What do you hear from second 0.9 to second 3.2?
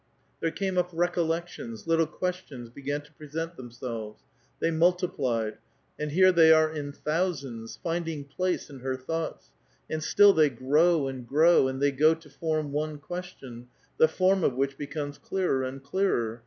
recollections, little ques tions began to